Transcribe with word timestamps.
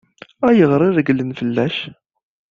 Ayɣer 0.47 0.81
i 0.83 0.89
regglen 0.95 1.31
fell-ak? 1.39 1.75